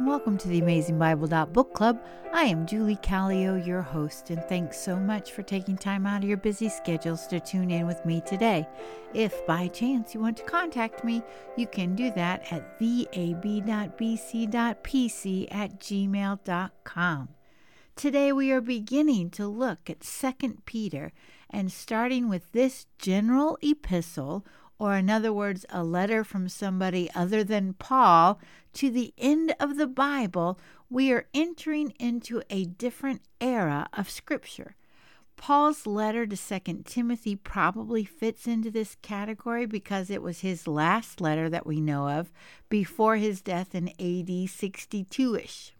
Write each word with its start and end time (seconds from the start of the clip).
and 0.00 0.08
welcome 0.08 0.38
to 0.38 0.48
the 0.48 0.60
Amazing 0.60 0.98
Bible 0.98 1.28
Book 1.48 1.74
Club. 1.74 2.02
I 2.32 2.44
am 2.44 2.64
Julie 2.64 2.96
Callio, 3.02 3.56
your 3.56 3.82
host, 3.82 4.30
and 4.30 4.42
thanks 4.44 4.80
so 4.80 4.96
much 4.96 5.32
for 5.32 5.42
taking 5.42 5.76
time 5.76 6.06
out 6.06 6.22
of 6.22 6.28
your 6.28 6.38
busy 6.38 6.70
schedules 6.70 7.26
to 7.26 7.38
tune 7.38 7.70
in 7.70 7.86
with 7.86 8.02
me 8.06 8.22
today. 8.26 8.66
If 9.12 9.46
by 9.46 9.68
chance 9.68 10.14
you 10.14 10.20
want 10.20 10.38
to 10.38 10.44
contact 10.44 11.04
me, 11.04 11.22
you 11.54 11.66
can 11.66 11.94
do 11.94 12.10
that 12.12 12.50
at 12.50 12.80
theab.bc.pc 12.80 13.44
at 15.54 15.78
gmail.com. 15.78 17.28
Today 17.94 18.32
we 18.32 18.50
are 18.52 18.62
beginning 18.62 19.28
to 19.30 19.46
look 19.46 19.90
at 19.90 20.00
2 20.00 20.62
Peter 20.64 21.12
and 21.50 21.70
starting 21.70 22.26
with 22.30 22.52
this 22.52 22.86
general 22.98 23.58
epistle 23.60 24.46
or 24.80 24.96
in 24.96 25.10
other 25.10 25.32
words, 25.32 25.66
a 25.68 25.84
letter 25.84 26.24
from 26.24 26.48
somebody 26.48 27.10
other 27.14 27.44
than 27.44 27.74
Paul, 27.74 28.40
to 28.72 28.90
the 28.90 29.12
end 29.18 29.54
of 29.60 29.76
the 29.76 29.86
Bible, 29.86 30.58
we 30.88 31.12
are 31.12 31.26
entering 31.34 31.92
into 32.00 32.42
a 32.48 32.64
different 32.64 33.20
era 33.42 33.88
of 33.92 34.08
Scripture. 34.08 34.76
Paul's 35.36 35.86
letter 35.86 36.26
to 36.26 36.36
2 36.36 36.82
Timothy 36.86 37.36
probably 37.36 38.04
fits 38.04 38.46
into 38.46 38.70
this 38.70 38.96
category 39.02 39.66
because 39.66 40.08
it 40.08 40.22
was 40.22 40.40
his 40.40 40.66
last 40.66 41.20
letter 41.20 41.50
that 41.50 41.66
we 41.66 41.80
know 41.80 42.08
of 42.08 42.32
before 42.70 43.16
his 43.16 43.42
death 43.42 43.74
in 43.74 43.88
AD 44.00 44.48
62 44.48 45.36
ish. 45.36 45.74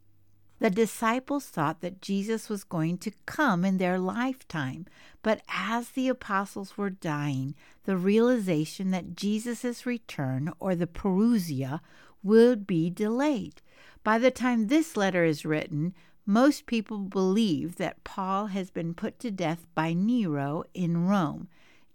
The 0.60 0.70
disciples 0.70 1.46
thought 1.46 1.80
that 1.80 2.02
Jesus 2.02 2.50
was 2.50 2.64
going 2.64 2.98
to 2.98 3.12
come 3.24 3.64
in 3.64 3.78
their 3.78 3.98
lifetime, 3.98 4.86
but 5.22 5.40
as 5.48 5.90
the 5.90 6.08
apostles 6.08 6.76
were 6.76 6.90
dying, 6.90 7.54
the 7.84 7.96
realization 7.96 8.90
that 8.90 9.16
Jesus' 9.16 9.86
return, 9.86 10.52
or 10.60 10.74
the 10.74 10.86
parousia, 10.86 11.80
would 12.22 12.66
be 12.66 12.90
delayed. 12.90 13.62
By 14.04 14.18
the 14.18 14.30
time 14.30 14.66
this 14.66 14.98
letter 14.98 15.24
is 15.24 15.46
written, 15.46 15.94
most 16.26 16.66
people 16.66 16.98
believe 16.98 17.76
that 17.76 18.04
Paul 18.04 18.48
has 18.48 18.70
been 18.70 18.92
put 18.92 19.18
to 19.20 19.30
death 19.30 19.66
by 19.74 19.94
Nero 19.94 20.64
in 20.74 21.06
Rome. 21.06 21.48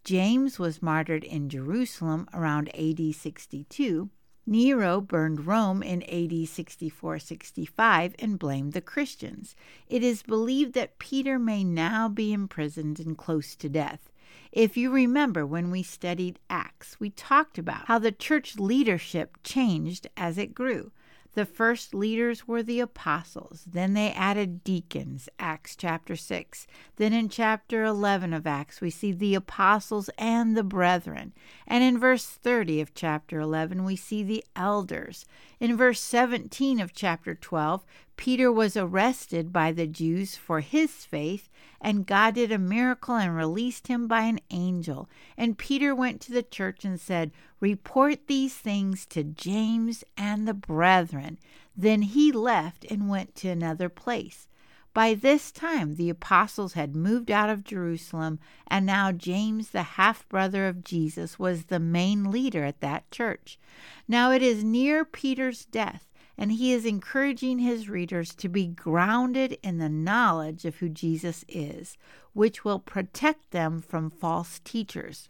James 0.03 0.58
was 0.58 0.81
martyred 0.81 1.23
in 1.23 1.49
Jerusalem 1.49 2.27
around 2.33 2.75
AD 2.75 3.13
62, 3.13 4.09
Nero 4.48 5.02
burned 5.02 5.48
Rome 5.48 5.82
in 5.82 6.04
AD 6.04 6.48
64 6.48 7.18
65 7.18 8.16
and 8.20 8.38
blamed 8.38 8.74
the 8.74 8.82
Christians. 8.82 9.56
It 9.90 10.04
is 10.04 10.22
believed 10.22 10.74
that 10.74 11.00
Peter 11.00 11.40
may 11.40 11.64
now 11.64 12.08
be 12.08 12.32
imprisoned 12.32 13.00
and 13.00 13.18
close 13.18 13.56
to 13.56 13.70
death. 13.70 14.12
If 14.52 14.78
you 14.78 14.92
remember 14.92 15.46
when 15.46 15.72
we 15.72 15.82
studied 15.82 16.40
Acts, 16.50 17.00
we 17.00 17.10
talked 17.10 17.58
about 17.58 17.88
how 17.88 17.98
the 17.98 18.12
church 18.12 18.58
leadership 18.60 19.38
changed 19.44 20.08
as 20.16 20.38
it 20.38 20.54
grew. 20.54 20.92
The 21.36 21.45
first 21.45 21.94
leaders 21.94 22.47
were 22.47 22.64
the 22.64 22.80
apostles. 22.80 23.66
Then 23.67 23.94
they 23.94 24.11
added 24.14 24.64
deacons, 24.64 25.28
Acts 25.38 25.75
chapter 25.75 26.16
6. 26.16 26.66
Then 26.95 27.11
in 27.11 27.27
chapter 27.27 27.83
11 27.83 28.31
of 28.31 28.47
Acts, 28.47 28.80
we 28.80 28.89
see 28.89 29.11
the 29.11 29.36
apostles 29.36 30.09
and 30.17 30.55
the 30.55 30.64
brethren. 30.64 31.33
And 31.67 31.83
in 31.83 32.00
verse 32.00 32.25
30 32.25 32.80
of 32.80 32.94
chapter 32.94 33.42
11, 33.42 33.83
we 33.83 33.97
see 33.97 34.23
the 34.23 34.45
elders. 34.55 35.25
In 35.59 35.75
verse 35.75 36.00
17 36.00 36.80
of 36.80 36.94
chapter 36.94 37.36
12, 37.36 37.86
Peter 38.17 38.52
was 38.52 38.77
arrested 38.77 39.52
by 39.52 39.71
the 39.71 39.88
Jews 39.88 40.35
for 40.35 40.61
his 40.61 40.91
faith, 41.05 41.49
and 41.81 42.05
God 42.05 42.36
did 42.36 42.52
a 42.52 42.58
miracle 42.58 43.15
and 43.15 43.36
released 43.36 43.87
him 43.87 44.08
by 44.08 44.21
an 44.21 44.39
angel. 44.49 45.09
And 45.37 45.58
Peter 45.58 45.93
went 45.93 46.21
to 46.21 46.31
the 46.31 46.43
church 46.43 46.86
and 46.86 46.99
said, 46.99 47.31
Report 47.59 48.27
these 48.27 48.55
things 48.55 49.05
to 49.08 49.23
James 49.23 50.04
and 50.17 50.48
the 50.48 50.54
brethren. 50.54 51.37
Then 51.75 52.04
he 52.04 52.31
left 52.31 52.86
and 52.89 53.09
went 53.09 53.36
to 53.36 53.49
another 53.49 53.89
place. 53.89 54.48
By 54.93 55.14
this 55.14 55.52
time, 55.52 55.95
the 55.95 56.09
apostles 56.09 56.71
had 56.73 56.95
moved 56.95 57.30
out 57.30 57.49
of 57.49 57.65
Jerusalem, 57.65 58.39
and 58.65 58.86
now 58.86 59.11
James, 59.11 59.71
the 59.71 59.83
half 59.83 60.27
brother 60.30 60.70
of 60.70 60.86
Jesus, 60.86 61.37
was 61.37 61.65
the 61.65 61.81
main 61.81 62.31
leader 62.31 62.64
at 62.64 62.80
that 62.80 63.11
church. 63.11 63.59
Now 64.08 64.31
it 64.31 64.42
is 64.42 64.64
near 64.64 65.04
Peter's 65.04 65.65
death 65.65 66.08
and 66.38 66.52
he 66.52 66.73
is 66.73 66.86
encouraging 66.86 67.60
his 67.60 67.90
readers 67.90 68.36
to 68.36 68.50
be 68.50 68.68
grounded 68.68 69.58
in 69.64 69.78
the 69.78 69.90
knowledge 69.90 70.66
of 70.66 70.76
who 70.76 70.90
Jesus 70.90 71.46
is, 71.48 71.98
which 72.34 72.66
will 72.66 72.80
protect 72.80 73.52
them 73.52 73.82
from 73.82 74.10
false 74.10 74.60
teachers. 74.64 75.30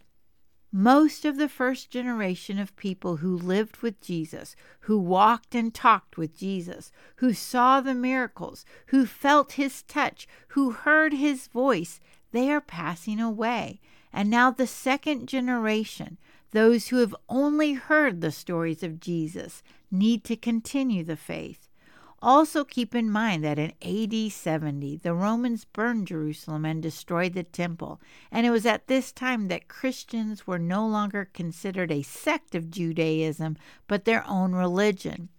Most 0.72 1.24
of 1.24 1.38
the 1.38 1.48
first 1.48 1.90
generation 1.90 2.60
of 2.60 2.76
people 2.76 3.18
who 3.18 3.38
lived 3.38 3.78
with 3.78 4.02
Jesus, 4.02 4.58
who 4.82 4.98
walked 4.98 5.56
and 5.56 5.74
talked 5.74 6.18
with 6.18 6.38
Jesus, 6.38 6.92
who 7.18 7.32
saw 7.34 7.80
the 7.80 7.94
miracles, 7.94 8.66
who 8.88 9.06
felt 9.06 9.54
his 9.54 9.84
touch, 9.84 10.28
who 10.50 10.72
heard 10.72 11.14
his 11.14 11.48
voice, 11.48 12.02
they 12.32 12.52
are 12.52 12.60
passing 12.60 13.22
away. 13.22 13.80
And 14.12 14.30
now 14.30 14.52
the 14.52 14.68
second 14.68 15.28
generation, 15.28 16.18
those 16.56 16.88
who 16.88 16.98
have 16.98 17.16
only 17.30 17.74
heard 17.74 18.22
the 18.22 18.32
stories 18.32 18.84
of 18.84 19.00
Jesus, 19.00 19.62
need 19.92 20.24
to 20.24 20.36
continue 20.36 21.04
the 21.04 21.16
faith. 21.16 21.68
Also, 22.22 22.64
keep 22.64 22.96
in 22.96 23.12
mind 23.12 23.44
that 23.44 23.60
in 23.60 23.74
AD 23.82 24.32
70, 24.32 24.98
the 24.98 25.14
Romans 25.14 25.66
burned 25.66 26.08
Jerusalem 26.08 26.66
and 26.66 26.82
destroyed 26.82 27.34
the 27.34 27.44
temple, 27.44 28.02
and 28.32 28.48
it 28.48 28.52
was 28.52 28.66
at 28.66 28.88
this 28.88 29.12
time 29.12 29.48
that 29.48 29.68
Christians 29.68 30.48
were 30.48 30.58
no 30.58 30.88
longer 30.88 31.30
considered 31.34 31.92
a 31.92 32.02
sect 32.02 32.56
of 32.56 32.72
Judaism, 32.72 33.58
but 33.88 34.06
their 34.06 34.26
own 34.28 34.54
religion. 34.54 35.30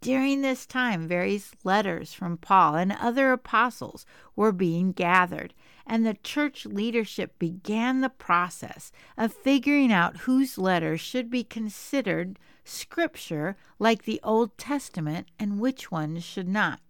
During 0.00 0.42
this 0.42 0.66
time, 0.66 1.08
various 1.08 1.52
letters 1.64 2.12
from 2.12 2.36
Paul 2.36 2.74
and 2.74 2.92
other 2.92 3.32
apostles 3.32 4.04
were 4.36 4.52
being 4.52 4.92
gathered, 4.92 5.54
and 5.88 6.06
the 6.06 6.18
church 6.22 6.66
leadership 6.66 7.38
began 7.38 8.00
the 8.00 8.10
process 8.10 8.92
of 9.16 9.32
figuring 9.32 9.90
out 9.90 10.18
whose 10.18 10.58
letters 10.58 11.00
should 11.00 11.30
be 11.30 11.42
considered 11.42 12.38
scripture 12.64 13.56
like 13.78 14.04
the 14.04 14.20
Old 14.22 14.56
Testament 14.58 15.28
and 15.38 15.58
which 15.58 15.90
ones 15.90 16.22
should 16.22 16.48
not. 16.48 16.80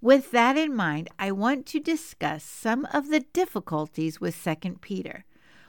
With 0.00 0.30
that 0.30 0.56
in 0.56 0.74
mind, 0.74 1.10
I 1.18 1.32
want 1.32 1.66
to 1.66 1.80
discuss 1.80 2.42
some 2.44 2.86
of 2.92 3.08
the 3.08 3.20
difficulties 3.20 4.20
with 4.20 4.40
2 4.42 4.78
Peter. 4.80 5.24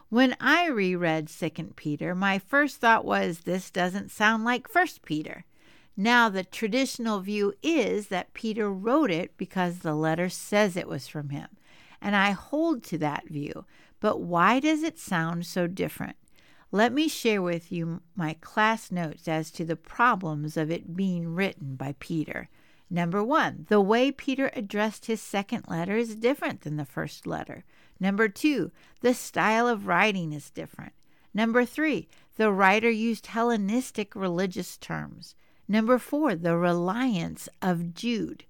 When 0.09 0.35
I 0.39 0.67
reread 0.67 1.27
2 1.27 1.49
Peter, 1.75 2.13
my 2.13 2.37
first 2.39 2.77
thought 2.77 3.03
was 3.03 3.39
this 3.39 3.71
doesn't 3.71 4.11
sound 4.11 4.45
like 4.45 4.73
1 4.73 4.87
Peter. 5.03 5.45
Now, 5.95 6.29
the 6.29 6.43
traditional 6.43 7.19
view 7.19 7.53
is 7.61 8.07
that 8.07 8.33
Peter 8.33 8.71
wrote 8.71 9.11
it 9.11 9.37
because 9.37 9.79
the 9.79 9.93
letter 9.93 10.29
says 10.29 10.75
it 10.75 10.87
was 10.87 11.07
from 11.07 11.29
him, 11.29 11.49
and 12.03 12.15
I 12.15 12.31
hold 12.31 12.83
to 12.83 12.97
that 12.99 13.27
view. 13.29 13.65
But 14.01 14.19
why 14.19 14.59
does 14.59 14.83
it 14.83 14.99
sound 14.99 15.45
so 15.45 15.65
different? 15.65 16.17
Let 16.71 16.91
me 16.91 17.07
share 17.07 17.41
with 17.41 17.71
you 17.71 18.01
my 18.15 18.35
class 18.41 18.91
notes 18.91 19.27
as 19.27 19.49
to 19.51 19.63
the 19.63 19.77
problems 19.77 20.57
of 20.57 20.69
it 20.69 20.95
being 20.95 21.33
written 21.33 21.75
by 21.75 21.95
Peter. 21.99 22.49
Number 22.89 23.23
one, 23.23 23.65
the 23.69 23.79
way 23.79 24.11
Peter 24.11 24.51
addressed 24.53 25.05
his 25.05 25.21
second 25.21 25.65
letter 25.67 25.95
is 25.95 26.15
different 26.15 26.61
than 26.61 26.75
the 26.75 26.85
first 26.85 27.25
letter. 27.25 27.63
Number 27.99 28.27
two, 28.27 28.71
the 29.01 29.13
style 29.13 29.67
of 29.67 29.87
writing 29.87 30.33
is 30.33 30.49
different. 30.49 30.93
Number 31.33 31.63
three, 31.63 32.09
the 32.35 32.51
writer 32.51 32.89
used 32.89 33.27
Hellenistic 33.27 34.15
religious 34.15 34.77
terms. 34.77 35.35
Number 35.67 35.97
four, 35.97 36.35
the 36.35 36.57
reliance 36.57 37.47
of 37.61 37.93
Jude. 37.93 38.43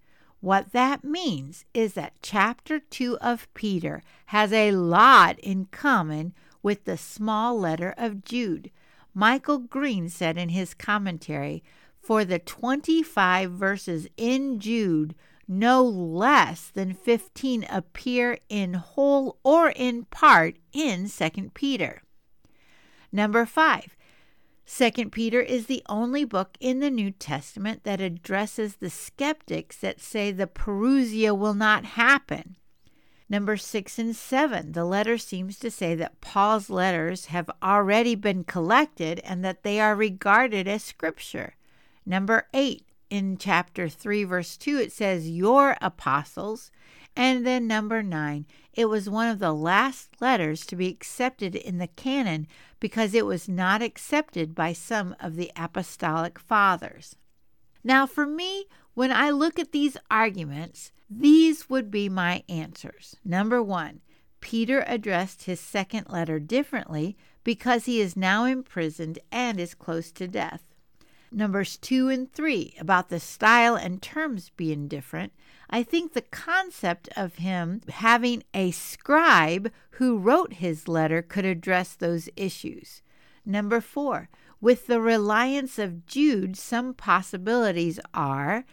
What 0.44 0.74
that 0.74 1.06
means 1.06 1.63
is 1.74 1.94
that 1.94 2.22
chapter 2.22 2.78
2 2.78 3.18
of 3.19 3.48
Peter 3.54 4.04
has 4.25 4.51
a 4.51 4.72
lot 4.74 5.40
in 5.40 5.68
common 5.72 6.34
with 6.62 6.84
the 6.84 6.98
small 6.98 7.57
letter 7.57 7.94
of 7.98 8.25
Jude. 8.25 8.69
Michael 9.13 9.60
Green 9.60 10.10
said 10.10 10.38
in 10.38 10.50
his 10.50 10.74
commentary, 10.74 11.63
For 11.98 12.25
the 12.25 12.40
25 12.40 13.51
verses 13.51 14.10
in 14.18 14.60
Jude, 14.60 15.16
no 15.48 15.81
less 15.81 16.68
than 16.68 16.94
15 16.94 17.66
appear 17.69 18.38
in 18.50 18.74
whole 18.74 19.38
or 19.45 19.69
in 19.69 20.04
part 20.12 20.57
in 20.74 21.07
2 21.07 21.51
Peter. 21.54 22.01
Number 23.13 23.45
5. 23.45 23.95
2 24.65 25.10
Peter 25.10 25.42
is 25.42 25.65
the 25.65 25.83
only 25.89 26.24
book 26.24 26.57
in 26.60 26.80
the 26.80 26.89
New 26.89 27.12
Testament 27.12 27.83
that 27.83 28.00
addresses 28.00 28.75
the 28.75 28.89
skeptics 28.89 29.77
that 29.77 30.00
say 30.00 30.31
the 30.31 30.48
parousia 30.48 31.38
will 31.38 31.54
not 31.54 31.86
happen. 31.86 32.56
Number 33.30 33.57
six 33.57 33.98
and 33.98 34.15
seven, 34.15 34.74
the 34.74 34.86
letter 34.86 35.18
seems 35.18 35.57
to 35.60 35.71
say 35.71 35.95
that 35.95 36.21
Paul's 36.21 36.69
letters 36.69 37.25
have 37.27 37.50
already 37.62 38.15
been 38.15 38.44
collected 38.44 39.19
and 39.24 39.44
that 39.44 39.63
they 39.63 39.80
are 39.80 39.95
regarded 39.95 40.68
as 40.68 40.83
scripture. 40.83 41.56
Number 42.06 42.48
eight, 42.54 42.86
in 43.09 43.38
chapter 43.38 43.89
3, 43.89 44.24
verse 44.24 44.57
2, 44.57 44.77
it 44.77 44.92
says, 44.92 45.30
Your 45.30 45.77
apostles. 45.81 46.71
And 47.15 47.45
then 47.45 47.68
number 47.68 48.01
nine, 48.01 48.45
it 48.74 48.86
was 48.86 49.10
one 49.10 49.27
of 49.27 49.39
the 49.39 49.54
last 49.54 50.19
letters 50.19 50.65
to 50.65 50.75
be 50.75 50.88
accepted 50.88 51.56
in 51.56 51.77
the 51.77 51.88
canon 51.88 52.48
because 52.80 53.13
it 53.13 53.25
was 53.25 53.48
not 53.48 53.81
accepted 53.81 54.56
by 54.56 54.74
some 54.74 55.15
of 55.19 55.36
the 55.36 55.51
apostolic 55.56 56.39
fathers. 56.39 57.15
Now, 57.83 58.07
for 58.07 58.25
me, 58.25 58.65
when 58.94 59.12
I 59.12 59.30
look 59.30 59.60
at 59.60 59.71
these 59.71 59.98
arguments, 60.10 60.92
these 61.10 61.69
would 61.69 61.92
be 61.92 62.10
my 62.10 62.44
answers. 62.50 63.16
Number 63.24 63.62
one, 63.62 64.01
Peter 64.39 64.83
addressed 64.88 65.44
his 65.44 65.59
second 65.59 66.09
letter 66.09 66.39
differently 66.39 67.16
because 67.44 67.86
he 67.86 68.01
is 68.01 68.18
now 68.18 68.45
imprisoned 68.45 69.19
and 69.31 69.59
is 69.59 69.75
close 69.75 70.12
to 70.13 70.27
death. 70.27 70.73
Numbers 71.33 71.77
2 71.77 72.09
and 72.09 72.31
3, 72.31 72.75
about 72.80 73.09
the 73.09 73.19
style 73.19 73.75
and 73.75 74.01
terms 74.01 74.51
being 74.56 74.88
different, 74.88 75.33
I 75.69 75.81
think 75.81 76.13
the 76.13 76.21
concept 76.21 77.09
of 77.18 77.35
him 77.35 77.81
having 77.89 78.44
a 78.53 78.69
scribe 78.71 79.71
who 79.91 80.18
wrote 80.18 80.53
his 80.53 80.88
letter 80.88 81.24
could 81.24 81.45
address 81.45 81.95
those 81.95 82.30
issues. 82.35 83.01
Number 83.45 83.81
4, 83.81 84.30
with 84.62 84.85
the 84.88 85.01
reliance 85.01 85.80
of 85.80 86.06
Jude, 86.06 86.56
some 86.56 86.94
possibilities 86.94 88.00
are 88.13 88.63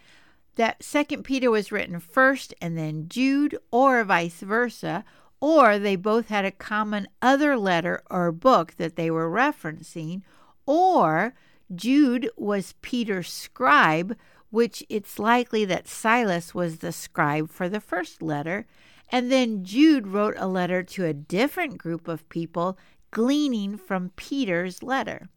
that 0.56 0.82
Second 0.82 1.22
Peter 1.22 1.50
was 1.50 1.72
written 1.72 1.98
first 1.98 2.52
and 2.60 2.76
then 2.76 3.08
Jude, 3.08 3.56
or 3.70 4.04
vice 4.04 4.40
versa, 4.40 5.04
or 5.40 5.78
they 5.78 5.96
both 5.96 6.28
had 6.28 6.44
a 6.44 6.50
common 6.50 7.08
other 7.22 7.56
letter 7.56 8.02
or 8.10 8.30
book 8.30 8.74
that 8.76 8.96
they 8.96 9.10
were 9.10 9.30
referencing, 9.30 10.20
or 10.66 11.34
Jude 11.74 12.30
was 12.36 12.74
Peter's 12.82 13.32
scribe, 13.32 14.16
which 14.50 14.82
it's 14.88 15.18
likely 15.18 15.64
that 15.64 15.88
Silas 15.88 16.54
was 16.54 16.78
the 16.78 16.92
scribe 16.92 17.50
for 17.50 17.68
the 17.68 17.80
first 17.80 18.22
letter, 18.22 18.66
and 19.10 19.30
then 19.30 19.64
Jude 19.64 20.06
wrote 20.06 20.34
a 20.36 20.48
letter 20.48 20.82
to 20.82 21.04
a 21.04 21.14
different 21.14 21.78
group 21.78 22.08
of 22.08 22.28
people, 22.28 22.78
gleaning 23.10 23.76
from 23.76 24.12
Peter's 24.16 24.82
letter. 24.82 25.28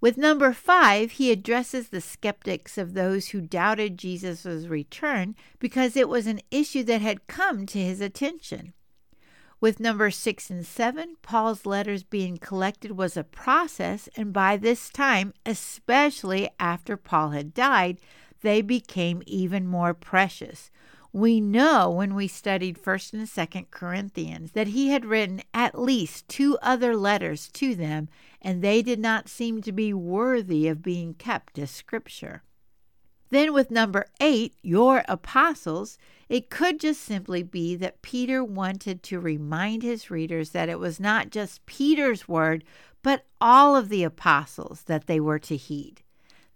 With 0.00 0.18
number 0.18 0.52
five, 0.52 1.12
he 1.12 1.30
addresses 1.30 1.88
the 1.88 2.00
skeptics 2.00 2.76
of 2.76 2.94
those 2.94 3.28
who 3.28 3.40
doubted 3.40 3.98
Jesus' 3.98 4.66
return 4.66 5.36
because 5.60 5.96
it 5.96 6.08
was 6.08 6.26
an 6.26 6.40
issue 6.50 6.82
that 6.84 7.00
had 7.00 7.28
come 7.28 7.66
to 7.66 7.78
his 7.78 8.00
attention. 8.00 8.72
With 9.62 9.78
numbers 9.78 10.16
six 10.16 10.50
and 10.50 10.66
seven, 10.66 11.18
Paul's 11.22 11.64
letters 11.64 12.02
being 12.02 12.36
collected 12.36 12.98
was 12.98 13.16
a 13.16 13.22
process, 13.22 14.08
and 14.16 14.32
by 14.32 14.56
this 14.56 14.90
time, 14.90 15.34
especially 15.46 16.50
after 16.58 16.96
Paul 16.96 17.30
had 17.30 17.54
died, 17.54 17.98
they 18.40 18.60
became 18.60 19.22
even 19.24 19.68
more 19.68 19.94
precious. 19.94 20.72
We 21.12 21.40
know 21.40 21.88
when 21.92 22.16
we 22.16 22.26
studied 22.26 22.76
1st 22.76 23.12
and 23.12 23.28
2nd 23.28 23.70
Corinthians 23.70 24.50
that 24.50 24.66
he 24.66 24.88
had 24.88 25.04
written 25.04 25.42
at 25.54 25.80
least 25.80 26.26
two 26.26 26.58
other 26.60 26.96
letters 26.96 27.46
to 27.50 27.76
them, 27.76 28.08
and 28.40 28.62
they 28.62 28.82
did 28.82 28.98
not 28.98 29.28
seem 29.28 29.62
to 29.62 29.70
be 29.70 29.94
worthy 29.94 30.66
of 30.66 30.82
being 30.82 31.14
kept 31.14 31.56
as 31.56 31.70
scripture. 31.70 32.42
Then, 33.32 33.54
with 33.54 33.70
number 33.70 34.04
eight, 34.20 34.56
your 34.60 35.04
apostles, 35.08 35.96
it 36.28 36.50
could 36.50 36.78
just 36.78 37.00
simply 37.00 37.42
be 37.42 37.74
that 37.76 38.02
Peter 38.02 38.44
wanted 38.44 39.02
to 39.04 39.18
remind 39.18 39.82
his 39.82 40.10
readers 40.10 40.50
that 40.50 40.68
it 40.68 40.78
was 40.78 41.00
not 41.00 41.30
just 41.30 41.64
Peter's 41.64 42.28
word, 42.28 42.62
but 43.02 43.24
all 43.40 43.74
of 43.74 43.88
the 43.88 44.04
apostles 44.04 44.82
that 44.82 45.06
they 45.06 45.18
were 45.18 45.38
to 45.38 45.56
heed. 45.56 46.02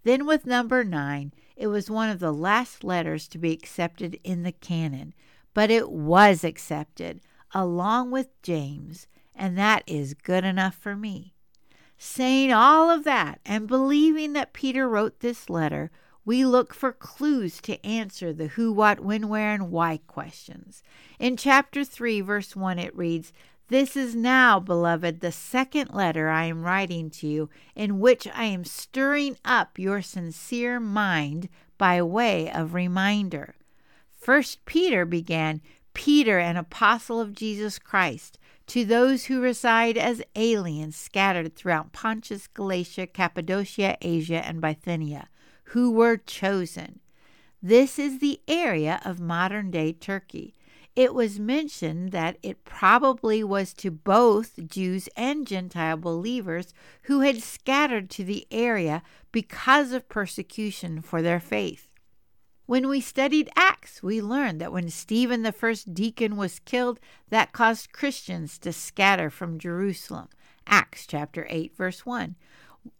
Then, 0.03 0.27
with 0.27 0.45
number 0.45 0.83
nine, 0.83 1.33
it 1.55 1.65
was 1.65 1.89
one 1.89 2.11
of 2.11 2.19
the 2.19 2.31
last 2.31 2.83
letters 2.83 3.27
to 3.29 3.39
be 3.39 3.53
accepted 3.53 4.19
in 4.23 4.43
the 4.43 4.51
canon, 4.51 5.15
but 5.55 5.71
it 5.71 5.89
was 5.89 6.43
accepted 6.43 7.21
along 7.55 8.11
with 8.11 8.39
James, 8.43 9.07
and 9.33 9.57
that 9.57 9.81
is 9.87 10.13
good 10.13 10.45
enough 10.45 10.75
for 10.75 10.95
me. 10.95 11.33
Saying 11.97 12.53
all 12.53 12.91
of 12.91 13.03
that 13.03 13.39
and 13.47 13.67
believing 13.67 14.33
that 14.33 14.53
Peter 14.53 14.87
wrote 14.87 15.21
this 15.21 15.49
letter, 15.49 15.89
we 16.27 16.43
look 16.43 16.73
for 16.73 16.91
clues 16.91 17.61
to 17.61 17.83
answer 17.85 18.33
the 18.33 18.47
who, 18.47 18.73
what, 18.73 18.99
when, 18.99 19.29
where, 19.29 19.53
and 19.53 19.71
why 19.71 19.97
questions. 20.07 20.83
In 21.19 21.37
chapter 21.37 21.85
3, 21.85 22.19
verse 22.19 22.53
1, 22.53 22.77
it 22.77 22.93
reads, 22.93 23.31
This 23.69 23.95
is 23.95 24.13
now, 24.13 24.59
beloved, 24.59 25.21
the 25.21 25.31
second 25.31 25.93
letter 25.93 26.27
I 26.27 26.43
am 26.43 26.63
writing 26.63 27.09
to 27.11 27.27
you, 27.27 27.49
in 27.77 28.01
which 28.01 28.27
I 28.27 28.43
am 28.43 28.65
stirring 28.65 29.37
up 29.45 29.79
your 29.79 30.01
sincere 30.01 30.81
mind 30.81 31.47
by 31.77 32.01
way 32.01 32.51
of 32.51 32.73
reminder. 32.73 33.55
First 34.17 34.65
Peter 34.65 35.05
began, 35.05 35.61
Peter, 35.93 36.39
an 36.39 36.57
apostle 36.57 37.21
of 37.21 37.35
Jesus 37.35 37.79
Christ, 37.79 38.37
to 38.67 38.83
those 38.83 39.27
who 39.27 39.39
reside 39.39 39.97
as 39.97 40.21
aliens 40.35 40.97
scattered 40.97 41.55
throughout 41.55 41.93
Pontus, 41.93 42.47
Galatia, 42.47 43.07
Cappadocia, 43.07 43.97
Asia, 44.01 44.45
and 44.45 44.59
Bithynia 44.59 45.29
who 45.71 45.91
were 45.91 46.17
chosen. 46.17 46.99
This 47.61 47.99
is 47.99 48.19
the 48.19 48.39
area 48.47 49.01
of 49.03 49.19
modern 49.19 49.71
day 49.71 49.91
Turkey. 49.91 50.53
It 50.95 51.13
was 51.13 51.39
mentioned 51.39 52.11
that 52.11 52.37
it 52.41 52.63
probably 52.65 53.43
was 53.43 53.73
to 53.75 53.91
both 53.91 54.67
Jews 54.67 55.09
and 55.15 55.45
Gentile 55.45 55.97
believers 55.97 56.73
who 57.03 57.19
had 57.19 57.43
scattered 57.43 58.09
to 58.11 58.23
the 58.23 58.47
area 58.49 59.03
because 59.31 59.91
of 59.91 60.09
persecution 60.09 61.01
for 61.01 61.21
their 61.21 61.39
faith. 61.39 61.87
When 62.65 62.87
we 62.87 62.99
studied 62.99 63.49
Acts, 63.55 64.01
we 64.01 64.21
learned 64.21 64.59
that 64.61 64.73
when 64.73 64.89
Stephen, 64.89 65.43
the 65.43 65.51
first 65.51 65.93
deacon, 65.93 66.35
was 66.35 66.59
killed, 66.59 66.99
that 67.29 67.53
caused 67.53 67.93
Christians 67.93 68.57
to 68.59 68.73
scatter 68.73 69.29
from 69.29 69.59
Jerusalem. 69.59 70.29
Acts 70.65 71.05
chapter 71.07 71.47
8, 71.49 71.75
verse 71.77 72.05
1. 72.05 72.35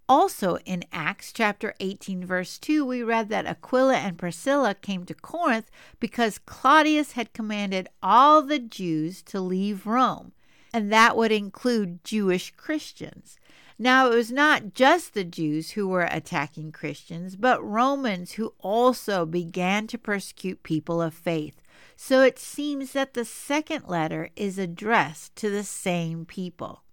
Also 0.09 0.57
in 0.65 0.83
Acts 0.91 1.33
chapter 1.33 1.73
18, 1.79 2.25
verse 2.25 2.57
2, 2.57 2.85
we 2.85 3.03
read 3.03 3.29
that 3.29 3.45
Aquila 3.45 3.97
and 3.97 4.17
Priscilla 4.17 4.73
came 4.73 5.05
to 5.05 5.13
Corinth 5.13 5.69
because 5.99 6.37
Claudius 6.37 7.13
had 7.13 7.33
commanded 7.33 7.89
all 8.01 8.41
the 8.41 8.59
Jews 8.59 9.21
to 9.23 9.41
leave 9.41 9.85
Rome, 9.85 10.31
and 10.73 10.91
that 10.91 11.17
would 11.17 11.31
include 11.31 12.03
Jewish 12.03 12.51
Christians. 12.55 13.37
Now, 13.79 14.09
it 14.11 14.15
was 14.15 14.31
not 14.31 14.73
just 14.73 15.13
the 15.13 15.23
Jews 15.23 15.71
who 15.71 15.87
were 15.87 16.09
attacking 16.09 16.71
Christians, 16.71 17.35
but 17.35 17.63
Romans 17.63 18.33
who 18.33 18.53
also 18.59 19.25
began 19.25 19.85
to 19.87 19.97
persecute 19.99 20.63
people 20.63 21.01
of 21.01 21.13
faith. 21.13 21.61
So 21.95 22.21
it 22.21 22.39
seems 22.39 22.93
that 22.93 23.13
the 23.13 23.25
second 23.25 23.85
letter 23.87 24.29
is 24.35 24.57
addressed 24.57 25.35
to 25.37 25.49
the 25.49 25.63
same 25.63 26.25
people. 26.25 26.83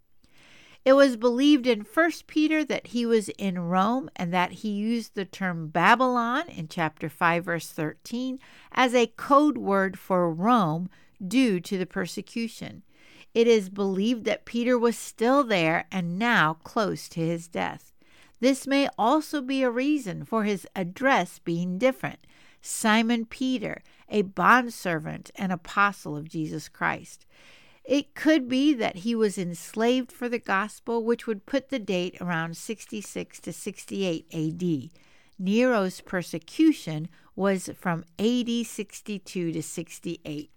It 0.85 0.93
was 0.93 1.17
believed 1.17 1.67
in 1.67 1.81
1 1.81 2.11
Peter 2.27 2.63
that 2.65 2.89
he 2.89 3.07
was 3.07 3.31
in 3.31 3.59
Rome 3.59 4.11
and 4.17 4.35
that 4.35 4.53
he 4.53 4.69
used 4.69 5.15
the 5.15 5.25
term 5.25 5.69
Babylon 5.69 6.47
in 6.49 6.69
chapter 6.69 7.09
5 7.09 7.45
verse 7.45 7.69
13 7.71 8.39
as 8.73 8.95
a 8.95 9.07
code 9.17 9.57
word 9.57 9.99
for 9.99 10.31
Rome 10.33 10.91
due 11.27 11.59
to 11.61 11.79
the 11.79 11.87
persecution. 11.87 12.83
It 13.33 13.47
is 13.47 13.71
believed 13.71 14.25
that 14.27 14.45
Peter 14.45 14.79
was 14.79 14.99
still 14.99 15.43
there 15.43 15.87
and 15.91 16.19
now 16.19 16.55
close 16.65 17.09
to 17.11 17.21
his 17.21 17.49
death. 17.49 17.93
This 18.41 18.67
may 18.67 18.89
also 18.99 19.41
be 19.41 19.63
a 19.63 19.71
reason 19.71 20.25
for 20.25 20.45
his 20.45 20.67
address 20.77 21.39
being 21.39 21.79
different. 21.79 22.27
Simon 22.61 23.25
Peter, 23.25 23.83
a 24.09 24.23
bondservant 24.23 25.31
and 25.37 25.51
apostle 25.51 26.17
of 26.17 26.29
Jesus 26.29 26.69
Christ. 26.69 27.25
It 27.85 28.15
could 28.15 28.49
be 28.49 28.73
that 28.75 28.97
he 28.99 29.15
was 29.15 29.37
enslaved 29.37 30.11
for 30.11 30.29
the 30.29 30.39
gospel, 30.39 31.05
which 31.05 31.27
would 31.27 31.45
put 31.45 31.69
the 31.69 31.79
date 31.79 32.17
around 32.21 32.57
66 32.57 33.41
to 33.41 33.53
68 33.53 34.27
AD. 34.33 34.91
Nero's 35.39 36.01
persecution 36.01 37.09
was 37.37 37.69
from 37.77 38.05
AD 38.19 38.67
62 38.67 39.53
to 39.53 39.63
68. 39.63 40.51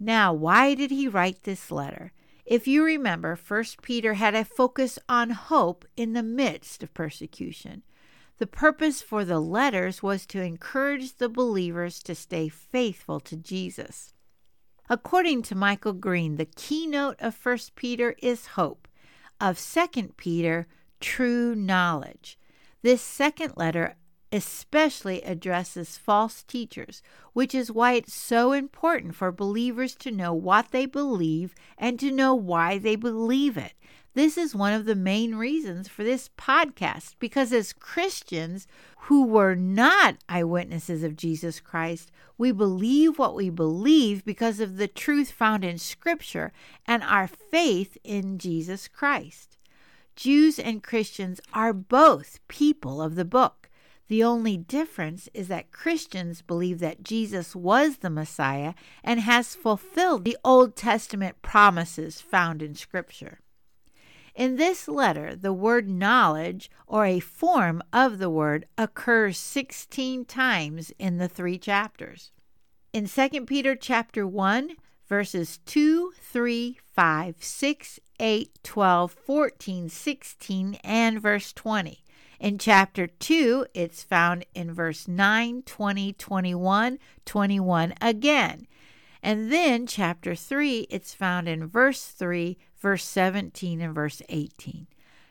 Now, 0.00 0.32
why 0.32 0.74
did 0.74 0.90
he 0.90 1.06
write 1.06 1.44
this 1.44 1.70
letter? 1.70 2.12
If 2.44 2.66
you 2.66 2.82
remember, 2.82 3.36
1 3.36 3.64
Peter 3.82 4.14
had 4.14 4.34
a 4.34 4.44
focus 4.44 4.98
on 5.08 5.30
hope 5.30 5.84
in 5.96 6.14
the 6.14 6.22
midst 6.22 6.82
of 6.82 6.92
persecution. 6.94 7.82
The 8.38 8.46
purpose 8.48 9.02
for 9.02 9.24
the 9.24 9.38
letters 9.38 10.02
was 10.02 10.26
to 10.26 10.40
encourage 10.40 11.16
the 11.16 11.28
believers 11.28 12.02
to 12.04 12.14
stay 12.14 12.48
faithful 12.48 13.20
to 13.20 13.36
Jesus. 13.36 14.14
According 14.92 15.42
to 15.42 15.54
Michael 15.54 15.92
Green, 15.92 16.34
the 16.34 16.46
keynote 16.46 17.14
of 17.20 17.38
1 17.46 17.58
Peter 17.76 18.16
is 18.20 18.58
hope, 18.58 18.88
of 19.40 19.56
2 19.56 20.14
Peter, 20.16 20.66
true 20.98 21.54
knowledge. 21.54 22.36
This 22.82 23.00
second 23.00 23.52
letter 23.56 23.94
especially 24.32 25.22
addresses 25.22 25.96
false 25.96 26.42
teachers, 26.42 27.02
which 27.34 27.54
is 27.54 27.70
why 27.70 27.92
it's 27.92 28.12
so 28.12 28.50
important 28.50 29.14
for 29.14 29.30
believers 29.30 29.94
to 29.94 30.10
know 30.10 30.34
what 30.34 30.72
they 30.72 30.86
believe 30.86 31.54
and 31.78 32.00
to 32.00 32.10
know 32.10 32.34
why 32.34 32.76
they 32.76 32.96
believe 32.96 33.56
it. 33.56 33.74
This 34.12 34.36
is 34.36 34.56
one 34.56 34.72
of 34.72 34.86
the 34.86 34.96
main 34.96 35.36
reasons 35.36 35.86
for 35.86 36.02
this 36.02 36.30
podcast 36.36 37.14
because 37.20 37.52
as 37.52 37.72
Christians 37.72 38.66
who 39.02 39.24
were 39.24 39.54
not 39.54 40.16
eyewitnesses 40.28 41.04
of 41.04 41.14
Jesus 41.14 41.60
Christ, 41.60 42.10
we 42.36 42.50
believe 42.50 43.20
what 43.20 43.36
we 43.36 43.50
believe 43.50 44.24
because 44.24 44.58
of 44.58 44.78
the 44.78 44.88
truth 44.88 45.30
found 45.30 45.64
in 45.64 45.78
Scripture 45.78 46.52
and 46.86 47.04
our 47.04 47.28
faith 47.28 47.96
in 48.02 48.38
Jesus 48.38 48.88
Christ. 48.88 49.56
Jews 50.16 50.58
and 50.58 50.82
Christians 50.82 51.40
are 51.52 51.72
both 51.72 52.40
people 52.48 53.00
of 53.00 53.14
the 53.14 53.24
book. 53.24 53.70
The 54.08 54.24
only 54.24 54.56
difference 54.56 55.28
is 55.32 55.46
that 55.48 55.70
Christians 55.70 56.42
believe 56.42 56.80
that 56.80 57.04
Jesus 57.04 57.54
was 57.54 57.98
the 57.98 58.10
Messiah 58.10 58.74
and 59.04 59.20
has 59.20 59.54
fulfilled 59.54 60.24
the 60.24 60.36
Old 60.44 60.74
Testament 60.74 61.42
promises 61.42 62.20
found 62.20 62.60
in 62.60 62.74
Scripture. 62.74 63.38
In 64.34 64.56
this 64.56 64.88
letter, 64.88 65.34
the 65.34 65.52
word 65.52 65.88
knowledge, 65.88 66.70
or 66.86 67.04
a 67.04 67.20
form 67.20 67.82
of 67.92 68.18
the 68.18 68.30
word, 68.30 68.66
occurs 68.78 69.38
16 69.38 70.24
times 70.24 70.92
in 70.98 71.18
the 71.18 71.28
three 71.28 71.58
chapters. 71.58 72.32
In 72.92 73.06
2 73.06 73.46
Peter 73.46 73.74
chapter 73.74 74.26
1, 74.26 74.72
verses 75.08 75.58
2, 75.66 76.12
3, 76.20 76.78
5, 76.94 77.36
6, 77.38 78.00
8, 78.18 78.58
12, 78.62 79.12
14, 79.12 79.88
16, 79.88 80.74
and 80.84 81.20
verse 81.20 81.52
20. 81.52 82.04
In 82.38 82.56
chapter 82.56 83.06
2, 83.06 83.66
it's 83.74 84.02
found 84.02 84.46
in 84.54 84.72
verse 84.72 85.06
9, 85.06 85.62
20, 85.62 86.12
21, 86.14 86.98
21 87.26 87.94
again. 88.00 88.66
And 89.22 89.52
then 89.52 89.86
chapter 89.86 90.34
3, 90.34 90.86
it's 90.90 91.14
found 91.14 91.48
in 91.48 91.66
verse 91.66 92.06
3, 92.06 92.56
verse 92.78 93.04
17, 93.04 93.80
and 93.80 93.94
verse 93.94 94.22
18. 94.28 94.86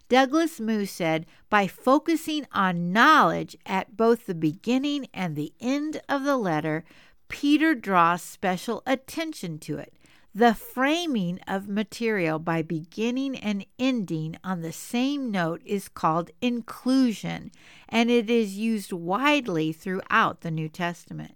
Douglas 0.10 0.60
Moo 0.60 0.86
said, 0.86 1.26
by 1.50 1.68
focusing 1.68 2.48
on 2.52 2.92
knowledge 2.92 3.56
at 3.66 3.96
both 3.96 4.26
the 4.26 4.36
beginning 4.36 5.08
and 5.14 5.36
the 5.36 5.54
end 5.60 6.02
of 6.10 6.24
the 6.24 6.38
letter, 6.38 6.84
Peter 7.28 7.76
draws 7.76 8.22
special 8.24 8.82
attention 8.88 9.60
to 9.60 9.78
it. 9.78 9.94
The 10.34 10.54
framing 10.54 11.40
of 11.48 11.68
material 11.68 12.38
by 12.40 12.62
beginning 12.62 13.36
and 13.38 13.66
ending 13.78 14.38
on 14.44 14.62
the 14.62 14.72
same 14.72 15.32
note 15.32 15.62
is 15.66 15.90
called 15.90 16.32
inclusio, 16.42 17.50
and 17.88 18.12
it 18.12 18.30
is 18.30 18.58
used 18.58 18.94
widely 18.94 19.74
throughout 19.74 20.42
the 20.42 20.52
New 20.52 20.70
Testament. 20.70 21.36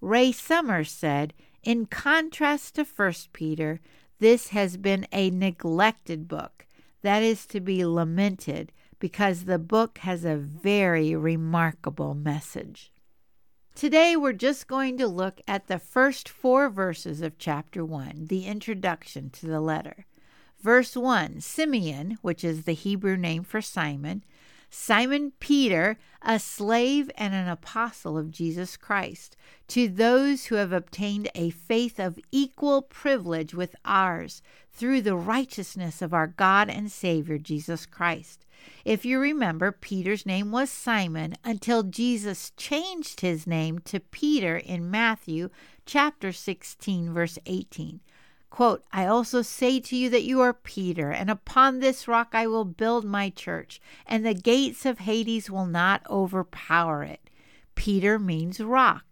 Ray 0.00 0.32
Summers 0.32 0.90
said, 0.90 1.34
in 1.62 1.86
contrast 1.86 2.74
to 2.76 2.84
1 2.84 3.12
Peter, 3.32 3.80
this 4.18 4.48
has 4.48 4.76
been 4.76 5.06
a 5.12 5.30
neglected 5.30 6.28
book 6.28 6.66
that 7.02 7.22
is 7.22 7.46
to 7.46 7.60
be 7.60 7.84
lamented 7.84 8.72
because 8.98 9.44
the 9.44 9.58
book 9.58 9.98
has 9.98 10.24
a 10.24 10.36
very 10.36 11.16
remarkable 11.16 12.14
message. 12.14 12.92
Today, 13.74 14.16
we're 14.16 14.32
just 14.34 14.66
going 14.66 14.98
to 14.98 15.06
look 15.06 15.40
at 15.48 15.66
the 15.66 15.78
first 15.78 16.28
four 16.28 16.68
verses 16.68 17.22
of 17.22 17.38
chapter 17.38 17.84
1, 17.84 18.26
the 18.26 18.44
introduction 18.44 19.30
to 19.30 19.46
the 19.46 19.60
letter. 19.60 20.04
Verse 20.60 20.94
1 20.94 21.40
Simeon, 21.40 22.18
which 22.20 22.44
is 22.44 22.64
the 22.64 22.74
Hebrew 22.74 23.16
name 23.16 23.42
for 23.42 23.62
Simon, 23.62 24.22
Simon 24.70 25.32
Peter, 25.40 25.98
a 26.22 26.38
slave 26.38 27.10
and 27.16 27.34
an 27.34 27.48
apostle 27.48 28.16
of 28.16 28.30
Jesus 28.30 28.76
Christ, 28.76 29.36
to 29.66 29.88
those 29.88 30.46
who 30.46 30.54
have 30.54 30.72
obtained 30.72 31.28
a 31.34 31.50
faith 31.50 31.98
of 31.98 32.20
equal 32.30 32.80
privilege 32.80 33.52
with 33.52 33.74
ours 33.84 34.42
through 34.72 35.02
the 35.02 35.16
righteousness 35.16 36.00
of 36.00 36.14
our 36.14 36.28
God 36.28 36.70
and 36.70 36.90
Savior 36.90 37.36
Jesus 37.36 37.84
Christ. 37.84 38.46
If 38.84 39.04
you 39.04 39.18
remember, 39.18 39.72
Peter's 39.72 40.24
name 40.24 40.52
was 40.52 40.70
Simon 40.70 41.34
until 41.44 41.82
Jesus 41.82 42.52
changed 42.56 43.20
his 43.20 43.46
name 43.46 43.80
to 43.80 43.98
Peter 43.98 44.56
in 44.56 44.90
Matthew 44.90 45.50
chapter 45.84 46.30
16, 46.30 47.12
verse 47.12 47.38
18. 47.46 48.00
Quote, 48.50 48.84
I 48.92 49.06
also 49.06 49.42
say 49.42 49.80
to 49.80 49.96
you 49.96 50.10
that 50.10 50.24
you 50.24 50.40
are 50.40 50.52
Peter, 50.52 51.10
and 51.10 51.30
upon 51.30 51.78
this 51.78 52.06
rock 52.06 52.30
I 52.32 52.46
will 52.46 52.64
build 52.64 53.04
my 53.04 53.30
church, 53.30 53.80
and 54.06 54.26
the 54.26 54.34
gates 54.34 54.84
of 54.84 54.98
Hades 54.98 55.50
will 55.50 55.66
not 55.66 56.02
overpower 56.10 57.02
it. 57.04 57.30
Peter 57.74 58.18
means 58.18 58.60
rock. 58.60 59.09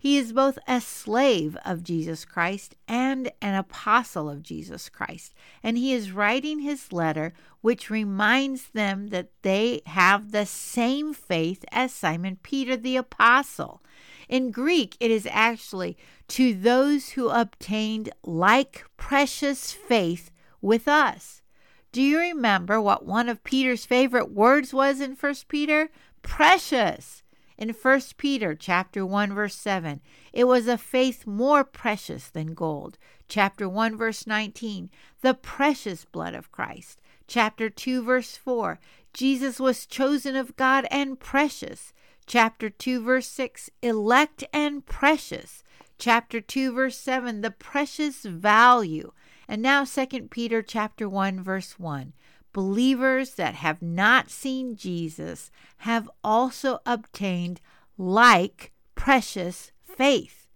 He 0.00 0.16
is 0.16 0.32
both 0.32 0.60
a 0.68 0.80
slave 0.80 1.56
of 1.64 1.82
Jesus 1.82 2.24
Christ 2.24 2.76
and 2.86 3.32
an 3.42 3.56
apostle 3.56 4.30
of 4.30 4.44
Jesus 4.44 4.88
Christ. 4.88 5.34
And 5.60 5.76
he 5.76 5.92
is 5.92 6.12
writing 6.12 6.60
his 6.60 6.92
letter, 6.92 7.34
which 7.62 7.90
reminds 7.90 8.68
them 8.68 9.08
that 9.08 9.30
they 9.42 9.82
have 9.86 10.30
the 10.30 10.46
same 10.46 11.12
faith 11.12 11.64
as 11.72 11.92
Simon 11.92 12.38
Peter 12.44 12.76
the 12.76 12.96
apostle. 12.96 13.82
In 14.28 14.52
Greek, 14.52 14.96
it 15.00 15.10
is 15.10 15.26
actually 15.32 15.96
to 16.28 16.54
those 16.54 17.10
who 17.10 17.30
obtained 17.30 18.10
like 18.22 18.84
precious 18.96 19.72
faith 19.72 20.30
with 20.60 20.86
us. 20.86 21.42
Do 21.90 22.02
you 22.02 22.18
remember 22.18 22.80
what 22.80 23.04
one 23.04 23.28
of 23.28 23.42
Peter's 23.42 23.84
favorite 23.84 24.30
words 24.30 24.72
was 24.72 25.00
in 25.00 25.16
1 25.16 25.34
Peter? 25.48 25.88
Precious 26.22 27.24
in 27.58 27.70
1 27.70 28.00
Peter 28.16 28.54
chapter 28.54 29.04
1 29.04 29.34
verse 29.34 29.56
7. 29.56 30.00
It 30.32 30.44
was 30.44 30.68
a 30.68 30.78
faith 30.78 31.26
more 31.26 31.64
precious 31.64 32.30
than 32.30 32.54
gold. 32.54 32.96
Chapter 33.28 33.68
1 33.68 33.96
verse 33.96 34.26
19, 34.26 34.88
the 35.20 35.34
precious 35.34 36.04
blood 36.04 36.34
of 36.34 36.52
Christ. 36.52 37.00
Chapter 37.26 37.68
2 37.68 38.02
verse 38.02 38.36
4, 38.36 38.78
Jesus 39.12 39.58
was 39.58 39.84
chosen 39.84 40.36
of 40.36 40.56
God 40.56 40.86
and 40.90 41.18
precious. 41.18 41.92
Chapter 42.26 42.70
2 42.70 43.02
verse 43.02 43.26
6, 43.26 43.70
elect 43.82 44.44
and 44.52 44.86
precious. 44.86 45.64
Chapter 45.98 46.40
2 46.40 46.72
verse 46.72 46.96
7, 46.96 47.40
the 47.40 47.50
precious 47.50 48.22
value. 48.22 49.12
And 49.48 49.60
now 49.60 49.84
2 49.84 50.06
Peter 50.30 50.62
chapter 50.62 51.08
1 51.08 51.42
verse 51.42 51.78
1 51.78 52.12
believers 52.58 53.34
that 53.34 53.54
have 53.54 53.80
not 53.80 54.28
seen 54.30 54.74
Jesus 54.74 55.48
have 55.76 56.10
also 56.24 56.80
obtained 56.84 57.60
like 57.96 58.72
precious 58.96 59.70
faith. 59.84 60.48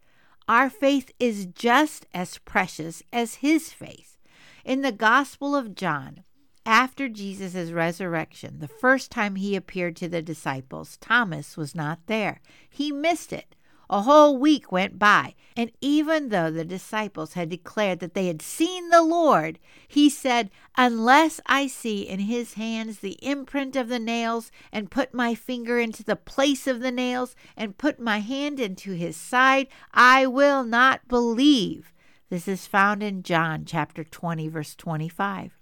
Our 0.48 0.68
faith 0.68 1.12
is 1.20 1.46
just 1.46 2.06
as 2.12 2.38
precious 2.38 3.04
as 3.12 3.36
his 3.36 3.72
faith. 3.72 4.18
In 4.64 4.82
the 4.82 4.90
Gospel 4.90 5.54
of 5.54 5.76
John, 5.76 6.24
after 6.66 7.08
Jesus' 7.08 7.70
resurrection, 7.70 8.58
the 8.58 8.66
first 8.66 9.12
time 9.12 9.36
he 9.36 9.54
appeared 9.54 9.94
to 9.98 10.08
the 10.08 10.22
disciples, 10.22 10.96
Thomas 10.96 11.56
was 11.56 11.72
not 11.72 12.00
there. 12.08 12.40
He 12.68 12.90
missed 12.90 13.32
it. 13.32 13.54
A 13.92 14.00
whole 14.00 14.38
week 14.38 14.72
went 14.72 14.98
by, 14.98 15.34
and 15.54 15.70
even 15.82 16.30
though 16.30 16.50
the 16.50 16.64
disciples 16.64 17.34
had 17.34 17.50
declared 17.50 17.98
that 17.98 18.14
they 18.14 18.26
had 18.26 18.40
seen 18.40 18.88
the 18.88 19.02
Lord, 19.02 19.58
he 19.86 20.08
said, 20.08 20.48
Unless 20.78 21.42
I 21.44 21.66
see 21.66 22.08
in 22.08 22.20
his 22.20 22.54
hands 22.54 23.00
the 23.00 23.18
imprint 23.22 23.76
of 23.76 23.90
the 23.90 23.98
nails, 23.98 24.50
and 24.72 24.90
put 24.90 25.12
my 25.12 25.34
finger 25.34 25.78
into 25.78 26.02
the 26.02 26.16
place 26.16 26.66
of 26.66 26.80
the 26.80 26.90
nails, 26.90 27.36
and 27.54 27.76
put 27.76 28.00
my 28.00 28.20
hand 28.20 28.58
into 28.58 28.92
his 28.92 29.14
side, 29.14 29.68
I 29.92 30.24
will 30.24 30.64
not 30.64 31.06
believe. 31.06 31.92
This 32.30 32.48
is 32.48 32.66
found 32.66 33.02
in 33.02 33.22
John 33.22 33.66
chapter 33.66 34.04
20, 34.04 34.48
verse 34.48 34.74
25. 34.74 35.58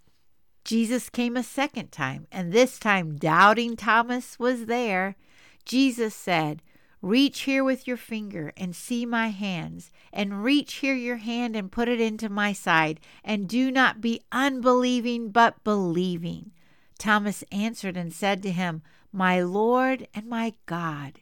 Jesus 0.65 1.11
came 1.11 1.37
a 1.37 1.43
second 1.43 1.91
time, 1.91 2.29
and 2.31 2.53
this 2.53 2.79
time 2.79 3.17
doubting 3.17 3.75
Thomas 3.75 4.39
was 4.39 4.67
there. 4.67 5.17
Jesus 5.65 6.15
said, 6.15 6.63
Reach 7.03 7.41
here 7.43 7.65
with 7.65 7.87
your 7.87 7.97
finger 7.97 8.53
and 8.59 8.77
see 8.77 9.07
my 9.07 9.29
hands, 9.29 9.91
and 10.13 10.45
reach 10.45 10.75
here 10.75 10.95
your 10.95 11.17
hand 11.17 11.57
and 11.57 11.73
put 11.73 11.89
it 11.89 12.01
into 12.01 12.29
my 12.29 12.53
side, 12.53 13.01
and 13.25 13.49
do 13.49 13.71
not 13.71 14.03
be 14.03 14.21
unbelieving, 14.31 15.31
but 15.31 15.65
believing. 15.65 16.51
Thomas 16.99 17.43
answered 17.51 17.97
and 17.97 18.13
said 18.13 18.43
to 18.43 18.51
him, 18.51 18.83
My 19.13 19.41
Lord 19.41 20.09
and 20.13 20.27
my 20.27 20.53
God. 20.67 21.21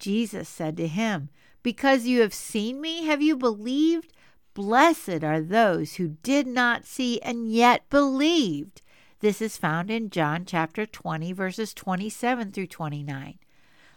Jesus 0.00 0.48
said 0.48 0.76
to 0.78 0.88
him, 0.88 1.28
Because 1.62 2.06
you 2.06 2.20
have 2.20 2.34
seen 2.34 2.80
me, 2.80 3.04
have 3.04 3.22
you 3.22 3.36
believed? 3.36 4.12
Blessed 4.52 5.22
are 5.22 5.40
those 5.40 5.94
who 5.94 6.16
did 6.24 6.48
not 6.48 6.86
see 6.86 7.20
and 7.20 7.48
yet 7.48 7.88
believed. 7.88 8.82
This 9.20 9.40
is 9.40 9.56
found 9.56 9.90
in 9.90 10.10
John 10.10 10.44
chapter 10.44 10.86
20, 10.86 11.32
verses 11.32 11.72
27 11.72 12.50
through 12.50 12.66
29. 12.66 13.38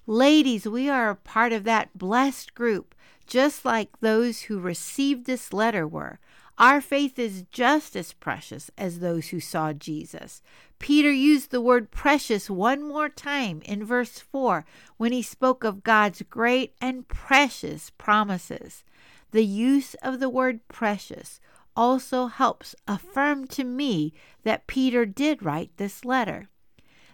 Ladies, 0.09 0.65
we 0.65 0.87
are 0.87 1.09
a 1.09 1.15
part 1.15 1.51
of 1.51 1.65
that 1.65 1.97
blessed 1.97 2.55
group, 2.55 2.95
just 3.25 3.65
like 3.65 3.99
those 3.99 4.43
who 4.43 4.57
received 4.57 5.25
this 5.25 5.51
letter 5.51 5.85
were. 5.85 6.17
Our 6.57 6.79
faith 6.79 7.19
is 7.19 7.43
just 7.51 7.93
as 7.93 8.13
precious 8.13 8.71
as 8.77 8.99
those 8.99 9.27
who 9.27 9.41
saw 9.41 9.73
Jesus. 9.73 10.41
Peter 10.79 11.11
used 11.11 11.51
the 11.51 11.59
word 11.59 11.91
precious 11.91 12.49
one 12.49 12.87
more 12.87 13.09
time 13.09 13.61
in 13.65 13.83
verse 13.83 14.17
4 14.17 14.63
when 14.95 15.11
he 15.11 15.21
spoke 15.21 15.65
of 15.65 15.83
God's 15.83 16.21
great 16.29 16.73
and 16.79 17.05
precious 17.09 17.89
promises. 17.97 18.85
The 19.31 19.43
use 19.43 19.93
of 19.95 20.21
the 20.21 20.29
word 20.29 20.65
precious 20.69 21.41
also 21.75 22.27
helps 22.27 22.75
affirm 22.87 23.45
to 23.47 23.65
me 23.65 24.13
that 24.43 24.67
Peter 24.67 25.05
did 25.05 25.43
write 25.43 25.71
this 25.75 26.05
letter. 26.05 26.47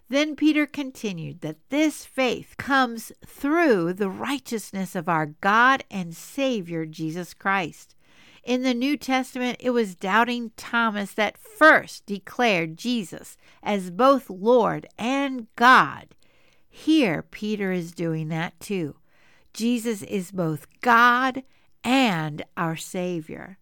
Then 0.09 0.35
Peter 0.35 0.65
continued 0.65 1.41
that 1.41 1.69
this 1.69 2.05
faith 2.05 2.55
comes 2.57 3.11
through 3.25 3.93
the 3.93 4.09
righteousness 4.09 4.95
of 4.95 5.09
our 5.09 5.27
God 5.27 5.83
and 5.89 6.15
Savior 6.15 6.85
Jesus 6.85 7.33
Christ. 7.33 7.95
In 8.43 8.63
the 8.63 8.73
New 8.73 8.97
Testament, 8.97 9.57
it 9.61 9.69
was 9.69 9.95
doubting 9.95 10.51
Thomas 10.57 11.13
that 11.13 11.37
first 11.37 12.05
declared 12.05 12.77
Jesus 12.77 13.37
as 13.63 13.89
both 13.89 14.29
Lord 14.29 14.85
and 14.97 15.47
God. 15.55 16.15
Here, 16.69 17.21
Peter 17.21 17.71
is 17.71 17.93
doing 17.93 18.27
that 18.29 18.59
too. 18.59 18.97
Jesus 19.53 20.01
is 20.03 20.31
both 20.31 20.67
God 20.81 21.43
and 21.83 22.43
our 22.57 22.75
Savior. 22.75 23.59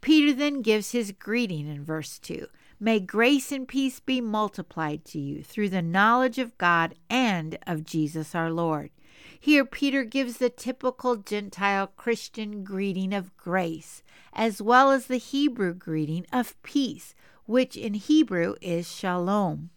Peter 0.00 0.32
then 0.32 0.62
gives 0.62 0.92
his 0.92 1.12
greeting 1.12 1.68
in 1.68 1.84
verse 1.84 2.18
2 2.18 2.46
May 2.82 2.98
grace 2.98 3.52
and 3.52 3.68
peace 3.68 4.00
be 4.00 4.22
multiplied 4.22 5.04
to 5.06 5.18
you 5.18 5.42
through 5.42 5.68
the 5.68 5.82
knowledge 5.82 6.38
of 6.38 6.56
God 6.56 6.94
and 7.10 7.58
of 7.66 7.84
Jesus 7.84 8.34
our 8.34 8.50
Lord. 8.50 8.88
Here, 9.38 9.66
Peter 9.66 10.02
gives 10.02 10.38
the 10.38 10.48
typical 10.48 11.16
Gentile 11.16 11.88
Christian 11.88 12.64
greeting 12.64 13.12
of 13.12 13.36
grace, 13.36 14.02
as 14.32 14.62
well 14.62 14.90
as 14.90 15.06
the 15.08 15.18
Hebrew 15.18 15.74
greeting 15.74 16.24
of 16.32 16.60
peace, 16.62 17.14
which 17.44 17.76
in 17.76 17.92
Hebrew 17.92 18.54
is 18.62 18.90
shalom. 18.90 19.68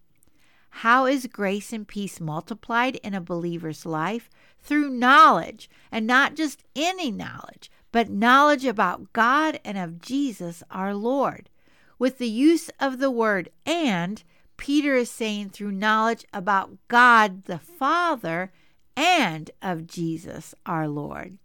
How 0.70 1.06
is 1.06 1.28
grace 1.28 1.74
and 1.74 1.86
peace 1.86 2.22
multiplied 2.22 2.96
in 2.98 3.14
a 3.14 3.20
believer's 3.20 3.86
life? 3.86 4.30
Through 4.62 4.92
knowledge, 4.92 5.70
and 5.92 6.08
not 6.08 6.36
just 6.36 6.64
any 6.74 7.12
knowledge, 7.12 7.70
but 7.92 8.10
knowledge 8.10 8.64
about 8.64 9.12
God 9.12 9.60
and 9.66 9.78
of 9.78 10.00
Jesus 10.02 10.64
our 10.72 10.96
Lord. 10.96 11.50
With 12.04 12.18
the 12.18 12.28
use 12.28 12.70
of 12.82 13.00
the 13.00 13.10
word 13.10 13.48
and, 13.66 14.22
Peter 14.58 14.94
is 14.94 15.10
saying 15.10 15.52
through 15.52 15.72
knowledge 15.72 16.26
about 16.34 16.76
God 16.90 17.46
the 17.46 17.60
Father 17.60 18.52
and 18.98 19.50
of 19.62 19.88
Jesus 19.88 20.54
our 20.66 20.86
Lord. 20.90 21.38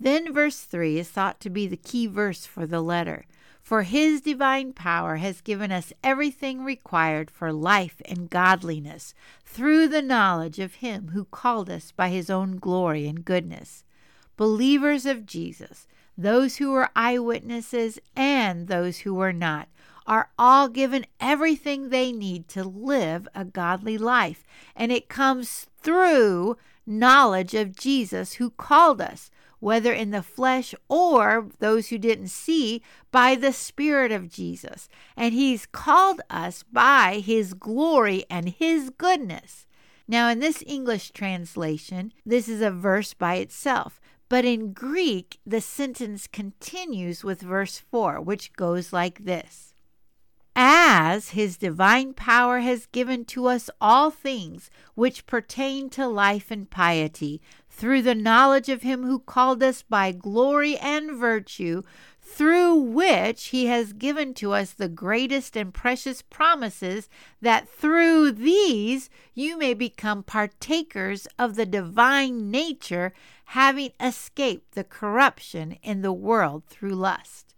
Then 0.00 0.34
verse 0.34 0.58
3 0.62 0.98
is 0.98 1.08
thought 1.08 1.38
to 1.42 1.50
be 1.50 1.68
the 1.68 1.76
key 1.76 2.08
verse 2.08 2.44
for 2.46 2.66
the 2.66 2.80
letter. 2.80 3.26
For 3.62 3.84
his 3.84 4.20
divine 4.20 4.72
power 4.72 5.18
has 5.18 5.40
given 5.40 5.70
us 5.70 5.92
everything 6.02 6.64
required 6.64 7.30
for 7.30 7.52
life 7.52 8.02
and 8.06 8.28
godliness 8.28 9.14
through 9.44 9.86
the 9.86 10.02
knowledge 10.02 10.58
of 10.58 10.82
him 10.82 11.10
who 11.10 11.26
called 11.26 11.70
us 11.70 11.92
by 11.92 12.08
his 12.08 12.28
own 12.28 12.56
glory 12.56 13.06
and 13.06 13.24
goodness. 13.24 13.84
Believers 14.36 15.06
of 15.06 15.26
Jesus, 15.26 15.86
those 16.22 16.56
who 16.56 16.72
were 16.72 16.90
eyewitnesses 16.94 17.98
and 18.14 18.68
those 18.68 18.98
who 19.00 19.14
were 19.14 19.32
not, 19.32 19.68
are 20.06 20.30
all 20.38 20.68
given 20.68 21.06
everything 21.20 21.88
they 21.88 22.12
need 22.12 22.48
to 22.48 22.64
live 22.64 23.28
a 23.34 23.44
godly 23.44 23.96
life. 23.96 24.44
And 24.74 24.90
it 24.90 25.08
comes 25.08 25.66
through 25.78 26.56
knowledge 26.86 27.54
of 27.54 27.76
Jesus 27.76 28.34
who 28.34 28.50
called 28.50 29.00
us, 29.00 29.30
whether 29.60 29.92
in 29.92 30.10
the 30.10 30.22
flesh 30.22 30.74
or 30.88 31.48
those 31.58 31.88
who 31.88 31.98
didn't 31.98 32.28
see, 32.28 32.82
by 33.12 33.34
the 33.34 33.52
Spirit 33.52 34.10
of 34.10 34.30
Jesus. 34.30 34.88
And 35.16 35.32
He's 35.32 35.66
called 35.66 36.20
us 36.28 36.64
by 36.64 37.22
His 37.24 37.54
glory 37.54 38.24
and 38.28 38.48
His 38.48 38.90
goodness. 38.90 39.66
Now, 40.08 40.28
in 40.28 40.40
this 40.40 40.64
English 40.66 41.12
translation, 41.12 42.12
this 42.26 42.48
is 42.48 42.60
a 42.60 42.72
verse 42.72 43.14
by 43.14 43.36
itself. 43.36 43.99
But 44.30 44.44
in 44.44 44.72
Greek, 44.72 45.40
the 45.44 45.60
sentence 45.60 46.28
continues 46.28 47.24
with 47.24 47.42
verse 47.42 47.80
4, 47.80 48.20
which 48.20 48.52
goes 48.52 48.92
like 48.92 49.24
this. 49.24 49.74
As 50.54 51.30
his 51.30 51.56
divine 51.56 52.14
power 52.14 52.60
has 52.60 52.86
given 52.86 53.24
to 53.24 53.46
us 53.46 53.68
all 53.80 54.12
things 54.12 54.70
which 54.94 55.26
pertain 55.26 55.90
to 55.90 56.06
life 56.06 56.52
and 56.52 56.70
piety, 56.70 57.42
through 57.68 58.02
the 58.02 58.14
knowledge 58.14 58.68
of 58.68 58.82
him 58.82 59.02
who 59.02 59.18
called 59.18 59.64
us 59.64 59.82
by 59.82 60.12
glory 60.12 60.76
and 60.78 61.10
virtue, 61.10 61.82
through 62.22 62.74
which 62.74 63.46
he 63.46 63.66
has 63.66 63.92
given 63.92 64.34
to 64.34 64.52
us 64.52 64.72
the 64.72 64.88
greatest 64.88 65.56
and 65.56 65.74
precious 65.74 66.22
promises, 66.22 67.08
that 67.40 67.68
through 67.68 68.32
these 68.32 69.10
you 69.34 69.58
may 69.58 69.74
become 69.74 70.22
partakers 70.22 71.26
of 71.38 71.56
the 71.56 71.66
divine 71.66 72.50
nature, 72.50 73.12
having 73.46 73.90
escaped 74.00 74.72
the 74.72 74.84
corruption 74.84 75.72
in 75.82 76.02
the 76.02 76.12
world 76.12 76.64
through 76.66 76.94
lust. 76.94 77.54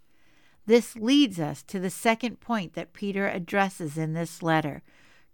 This 0.64 0.96
leads 0.96 1.40
us 1.40 1.62
to 1.64 1.80
the 1.80 1.90
second 1.90 2.40
point 2.40 2.74
that 2.74 2.92
Peter 2.92 3.28
addresses 3.28 3.98
in 3.98 4.12
this 4.12 4.42
letter. 4.42 4.82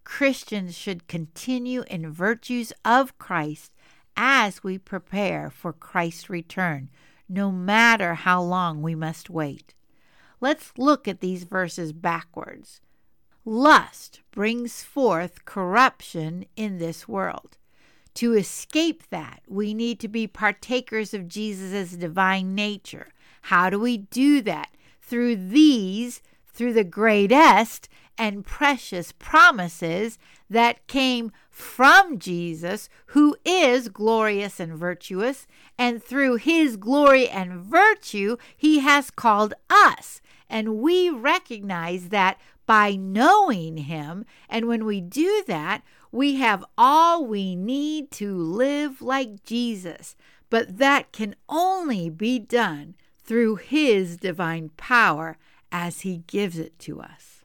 Christians 0.04 0.74
should 0.74 1.06
continue 1.06 1.84
in 1.88 2.10
virtues 2.10 2.72
of 2.84 3.18
Christ 3.18 3.72
as 4.16 4.64
we 4.64 4.78
prepare 4.78 5.50
for 5.50 5.72
Christ's 5.72 6.30
return 6.30 6.88
no 7.28 7.50
matter 7.50 8.14
how 8.14 8.42
long 8.42 8.82
we 8.82 8.94
must 8.94 9.28
wait. 9.28 9.74
Let's 10.40 10.72
look 10.76 11.06
at 11.08 11.20
these 11.20 11.44
verses 11.44 11.92
backwards. 11.92 12.80
Lust 13.44 14.20
brings 14.30 14.82
forth 14.82 15.44
corruption 15.44 16.44
in 16.56 16.78
this 16.78 17.08
world. 17.08 17.56
To 18.14 18.34
escape 18.34 19.04
that, 19.10 19.42
we 19.46 19.74
need 19.74 20.00
to 20.00 20.08
be 20.08 20.26
partakers 20.26 21.14
of 21.14 21.28
Jesus' 21.28 21.92
divine 21.92 22.54
nature. 22.54 23.12
How 23.42 23.70
do 23.70 23.78
we 23.78 23.96
do 23.96 24.40
that? 24.42 24.70
Through 25.00 25.36
these, 25.36 26.20
through 26.46 26.72
the 26.72 26.84
greatest 26.84 27.88
and 28.18 28.44
precious 28.44 29.12
promises 29.12 30.18
that 30.50 30.86
came 30.86 31.30
from 31.50 32.18
Jesus, 32.18 32.88
who 33.06 33.36
is 33.44 33.88
glorious 33.88 34.58
and 34.58 34.74
virtuous, 34.74 35.46
and 35.78 36.02
through 36.02 36.36
his 36.36 36.76
glory 36.76 37.28
and 37.28 37.60
virtue, 37.60 38.36
he 38.56 38.80
has 38.80 39.10
called 39.10 39.54
us. 39.70 40.20
And 40.50 40.78
we 40.78 41.10
recognize 41.10 42.08
that 42.08 42.38
by 42.66 42.96
knowing 42.96 43.78
him. 43.78 44.24
And 44.48 44.66
when 44.66 44.84
we 44.84 45.00
do 45.00 45.44
that, 45.46 45.82
we 46.10 46.36
have 46.36 46.64
all 46.76 47.24
we 47.24 47.54
need 47.54 48.10
to 48.12 48.36
live 48.36 49.00
like 49.00 49.44
Jesus. 49.44 50.16
But 50.50 50.78
that 50.78 51.12
can 51.12 51.34
only 51.48 52.10
be 52.10 52.38
done 52.38 52.94
through 53.22 53.56
his 53.56 54.16
divine 54.16 54.70
power 54.76 55.36
as 55.70 56.00
he 56.00 56.24
gives 56.26 56.58
it 56.58 56.78
to 56.80 57.00
us. 57.00 57.37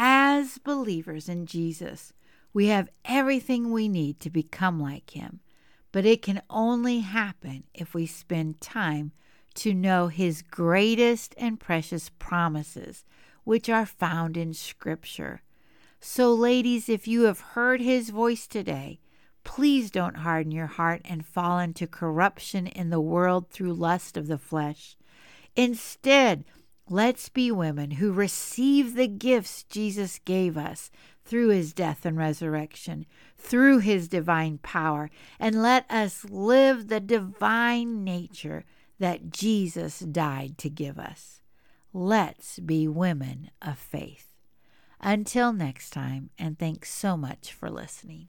As 0.00 0.58
believers 0.58 1.28
in 1.28 1.44
Jesus, 1.44 2.12
we 2.52 2.68
have 2.68 2.88
everything 3.04 3.72
we 3.72 3.88
need 3.88 4.20
to 4.20 4.30
become 4.30 4.80
like 4.80 5.10
Him, 5.10 5.40
but 5.90 6.06
it 6.06 6.22
can 6.22 6.40
only 6.48 7.00
happen 7.00 7.64
if 7.74 7.94
we 7.94 8.06
spend 8.06 8.60
time 8.60 9.10
to 9.54 9.74
know 9.74 10.06
His 10.06 10.42
greatest 10.42 11.34
and 11.36 11.58
precious 11.58 12.12
promises, 12.20 13.04
which 13.42 13.68
are 13.68 13.84
found 13.84 14.36
in 14.36 14.54
Scripture. 14.54 15.42
So, 15.98 16.32
ladies, 16.32 16.88
if 16.88 17.08
you 17.08 17.22
have 17.22 17.40
heard 17.40 17.80
His 17.80 18.10
voice 18.10 18.46
today, 18.46 19.00
please 19.42 19.90
don't 19.90 20.18
harden 20.18 20.52
your 20.52 20.68
heart 20.68 21.00
and 21.06 21.26
fall 21.26 21.58
into 21.58 21.88
corruption 21.88 22.68
in 22.68 22.90
the 22.90 23.00
world 23.00 23.50
through 23.50 23.72
lust 23.72 24.16
of 24.16 24.28
the 24.28 24.38
flesh. 24.38 24.96
Instead, 25.56 26.44
Let's 26.90 27.28
be 27.28 27.50
women 27.50 27.92
who 27.92 28.12
receive 28.12 28.94
the 28.94 29.08
gifts 29.08 29.62
Jesus 29.64 30.18
gave 30.24 30.56
us 30.56 30.90
through 31.24 31.50
his 31.50 31.74
death 31.74 32.06
and 32.06 32.16
resurrection, 32.16 33.04
through 33.36 33.80
his 33.80 34.08
divine 34.08 34.58
power, 34.58 35.10
and 35.38 35.62
let 35.62 35.88
us 35.90 36.24
live 36.24 36.88
the 36.88 37.00
divine 37.00 38.02
nature 38.04 38.64
that 38.98 39.30
Jesus 39.30 40.00
died 40.00 40.56
to 40.58 40.70
give 40.70 40.98
us. 40.98 41.42
Let's 41.92 42.58
be 42.58 42.88
women 42.88 43.50
of 43.60 43.78
faith. 43.78 44.34
Until 45.00 45.52
next 45.52 45.90
time, 45.90 46.30
and 46.38 46.58
thanks 46.58 46.92
so 46.92 47.16
much 47.16 47.52
for 47.52 47.70
listening. 47.70 48.26